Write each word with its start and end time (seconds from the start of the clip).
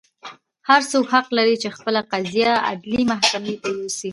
هر 0.69 0.81
څوک 0.91 1.05
حق 1.13 1.27
لري 1.37 1.55
چې 1.63 1.75
خپله 1.77 2.01
قضیه 2.11 2.53
عدلي 2.69 3.03
محکمې 3.11 3.55
ته 3.61 3.67
یوسي. 3.77 4.09